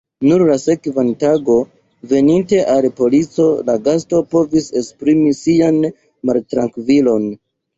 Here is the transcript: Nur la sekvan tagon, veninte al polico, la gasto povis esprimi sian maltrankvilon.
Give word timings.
Nur 0.27 0.41
la 0.49 0.53
sekvan 0.61 1.11
tagon, 1.23 1.67
veninte 2.13 2.63
al 2.77 2.89
polico, 3.01 3.47
la 3.69 3.77
gasto 3.91 4.23
povis 4.35 4.73
esprimi 4.83 5.37
sian 5.45 5.81
maltrankvilon. 6.31 7.33